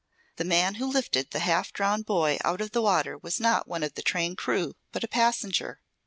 [0.37, 3.83] The man who lifted the half drowned boy out of the water was not one
[3.83, 5.79] of the train crew, but a passenger.